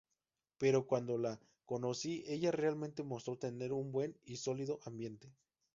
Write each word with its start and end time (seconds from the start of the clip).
Pero 0.57 0.87
cuando 0.87 1.19
la 1.19 1.39
conocí, 1.63 2.23
ella 2.25 2.49
realmente 2.49 3.03
mostró 3.03 3.37
tener 3.37 3.71
un 3.71 3.91
buen 3.91 4.17
y 4.25 4.37
sólido 4.37 4.79
ambiente. 4.83 5.31